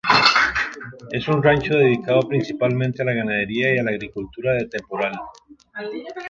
[1.11, 5.13] Es un rancho dedicado principalmente a la ganadería y la agricultura de temporal.